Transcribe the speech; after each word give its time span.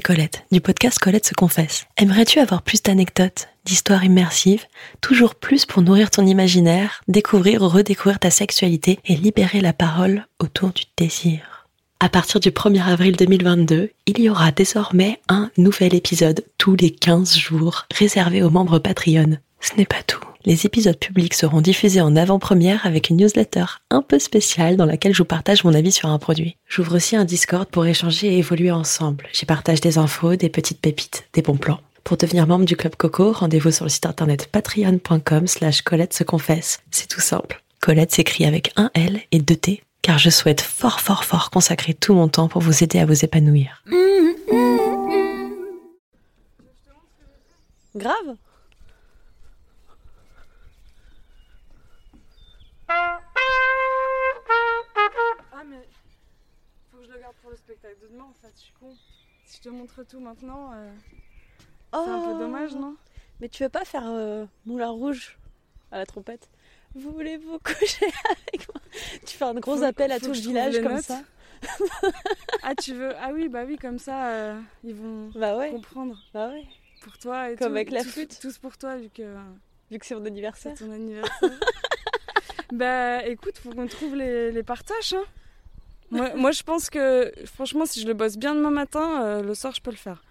Colette, 0.00 0.44
du 0.52 0.60
podcast 0.60 0.98
Colette 0.98 1.26
se 1.26 1.34
confesse. 1.34 1.86
Aimerais-tu 1.96 2.40
avoir 2.40 2.62
plus 2.62 2.82
d'anecdotes, 2.82 3.48
d'histoires 3.64 4.04
immersives, 4.04 4.64
toujours 5.00 5.34
plus 5.34 5.66
pour 5.66 5.82
nourrir 5.82 6.10
ton 6.10 6.26
imaginaire, 6.26 7.02
découvrir 7.08 7.62
ou 7.62 7.68
redécouvrir 7.68 8.18
ta 8.18 8.30
sexualité 8.30 8.98
et 9.04 9.16
libérer 9.16 9.60
la 9.60 9.72
parole 9.72 10.26
autour 10.38 10.70
du 10.70 10.84
désir? 10.96 11.55
À 12.06 12.08
partir 12.08 12.38
du 12.38 12.50
1er 12.50 12.84
avril 12.84 13.16
2022, 13.16 13.90
il 14.06 14.20
y 14.20 14.30
aura 14.30 14.52
désormais 14.52 15.18
un 15.28 15.50
nouvel 15.58 15.92
épisode 15.92 16.44
tous 16.56 16.76
les 16.76 16.90
15 16.90 17.36
jours 17.36 17.86
réservé 17.92 18.44
aux 18.44 18.48
membres 18.48 18.78
Patreon. 18.78 19.38
Ce 19.60 19.74
n'est 19.74 19.86
pas 19.86 20.04
tout. 20.06 20.20
Les 20.44 20.66
épisodes 20.66 21.00
publics 21.00 21.34
seront 21.34 21.60
diffusés 21.60 22.00
en 22.00 22.14
avant-première 22.14 22.86
avec 22.86 23.10
une 23.10 23.16
newsletter 23.16 23.64
un 23.90 24.02
peu 24.02 24.20
spéciale 24.20 24.76
dans 24.76 24.84
laquelle 24.84 25.14
je 25.14 25.18
vous 25.18 25.24
partage 25.24 25.64
mon 25.64 25.74
avis 25.74 25.90
sur 25.90 26.08
un 26.08 26.20
produit. 26.20 26.56
J'ouvre 26.68 26.94
aussi 26.94 27.16
un 27.16 27.24
Discord 27.24 27.68
pour 27.68 27.84
échanger 27.84 28.28
et 28.28 28.38
évoluer 28.38 28.70
ensemble. 28.70 29.26
J'y 29.32 29.44
partage 29.44 29.80
des 29.80 29.98
infos, 29.98 30.36
des 30.36 30.48
petites 30.48 30.80
pépites, 30.80 31.24
des 31.32 31.42
bons 31.42 31.56
plans. 31.56 31.80
Pour 32.04 32.18
devenir 32.18 32.46
membre 32.46 32.66
du 32.66 32.76
Club 32.76 32.94
Coco, 32.94 33.32
rendez-vous 33.32 33.72
sur 33.72 33.84
le 33.84 33.90
site 33.90 34.06
internet 34.06 34.48
patreon.com 34.52 35.48
slash 35.48 35.82
Colette 35.82 36.14
se 36.14 36.22
confesse. 36.22 36.78
C'est 36.92 37.08
tout 37.08 37.20
simple. 37.20 37.64
Colette 37.80 38.12
s'écrit 38.12 38.44
avec 38.44 38.72
un 38.76 38.92
L 38.94 39.22
et 39.32 39.40
deux 39.40 39.56
T, 39.56 39.82
car 40.06 40.18
je 40.18 40.30
souhaite 40.30 40.60
fort 40.60 41.00
fort 41.00 41.24
fort 41.24 41.50
consacrer 41.50 41.92
tout 41.92 42.14
mon 42.14 42.28
temps 42.28 42.46
pour 42.46 42.62
vous 42.62 42.84
aider 42.84 43.00
à 43.00 43.06
vous 43.06 43.24
épanouir. 43.24 43.82
Grave. 47.96 48.36
Ah 52.88 53.18
mais 55.68 55.88
faut 56.92 56.98
que 56.98 57.04
je 57.04 57.10
le 57.10 57.18
garde 57.18 57.34
pour 57.42 57.50
le 57.50 57.56
spectacle 57.56 57.96
de 58.00 58.06
demain 58.06 58.26
en 58.30 58.34
fait, 58.40 58.52
je 58.54 58.60
suis 58.60 58.72
con. 58.78 58.94
Si 59.44 59.56
je 59.56 59.62
te 59.62 59.68
montre 59.70 60.04
tout 60.04 60.20
maintenant, 60.20 60.70
euh, 60.72 60.88
c'est 61.92 61.98
un 61.98 62.32
peu 62.32 62.38
dommage 62.38 62.76
non? 62.76 62.94
Mais 63.40 63.48
tu 63.48 63.64
veux 63.64 63.68
pas 63.68 63.84
faire 63.84 64.06
euh, 64.06 64.46
Moulin 64.66 64.90
Rouge 64.90 65.36
à 65.90 65.98
la 65.98 66.06
trompette? 66.06 66.48
Voulez-vous 66.94 67.58
coucher 67.58 68.06
avec 68.30 68.68
moi? 68.68 68.80
Tu 69.26 69.36
fais 69.36 69.44
un 69.44 69.54
gros 69.54 69.76
Faut- 69.76 69.82
appel 69.84 70.12
à 70.12 70.18
tout 70.20 70.28
le 70.28 70.32
village 70.32 70.80
comme 70.82 70.94
notes. 70.94 71.04
ça 71.04 71.22
Ah 72.62 72.74
tu 72.74 72.94
veux 72.94 73.12
Ah 73.20 73.30
oui 73.32 73.48
bah 73.48 73.64
oui 73.66 73.76
comme 73.78 73.98
ça 73.98 74.28
euh, 74.28 74.60
ils 74.84 74.94
vont 74.94 75.30
Bah 75.34 75.56
ouais, 75.56 75.70
comprendre 75.70 76.16
bah 76.34 76.48
ouais. 76.50 76.64
pour 77.02 77.16
toi 77.18 77.50
et 77.50 77.56
Comme 77.56 77.68
tout, 77.68 77.74
avec 77.74 77.90
la 77.90 78.02
tous- 78.02 78.10
flûte. 78.10 78.38
Tous 78.40 78.58
pour 78.58 78.76
toi 78.76 78.96
vu 78.96 79.08
que 79.08 79.34
Vu 79.90 79.98
que 79.98 80.06
c'est 80.06 80.14
mon 80.14 80.22
c'est 80.22 80.26
anniversaire. 80.28 80.74
ton 80.76 80.90
anniversaire. 80.92 81.50
bah 82.72 83.24
écoute, 83.26 83.56
faut 83.58 83.70
qu'on 83.70 83.86
trouve 83.86 84.16
les, 84.16 84.50
les 84.52 84.62
partages. 84.62 85.12
hein. 85.14 85.24
Moi, 86.10 86.30
moi 86.36 86.50
je 86.52 86.62
pense 86.62 86.90
que 86.90 87.32
franchement 87.46 87.86
si 87.86 88.00
je 88.00 88.06
le 88.06 88.14
bosse 88.14 88.36
bien 88.36 88.54
demain 88.54 88.70
matin, 88.70 89.22
euh, 89.24 89.42
le 89.42 89.54
soir 89.54 89.72
je 89.74 89.80
peux 89.80 89.90
le 89.90 89.96
faire. 89.96 90.22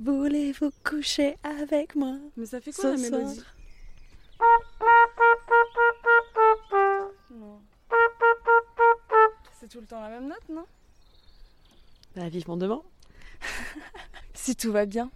Voulez-vous 0.00 0.70
coucher 0.84 1.36
avec 1.42 1.96
moi 1.96 2.14
Mais 2.36 2.46
ça 2.46 2.60
fait 2.60 2.72
quoi 2.72 2.90
la 2.90 2.96
mélodie? 2.96 3.40
C'est 9.68 9.74
tout 9.74 9.80
le 9.82 9.86
temps 9.86 10.00
la 10.00 10.08
même 10.08 10.28
note, 10.28 10.48
non? 10.48 10.64
Bah 12.16 12.30
vivement 12.30 12.56
demain. 12.56 12.80
Si 14.32 14.56
tout 14.56 14.72
va 14.72 14.86
bien. 14.86 15.10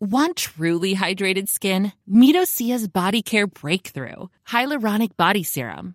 Want 0.00 0.36
truly 0.36 0.94
hydrated 0.94 1.48
skin? 1.48 1.92
Meet 2.08 2.34
Osea's 2.34 2.88
Body 2.88 3.22
Care 3.22 3.46
Breakthrough 3.46 4.28
Hyaluronic 4.48 5.16
Body 5.16 5.44
Serum. 5.44 5.94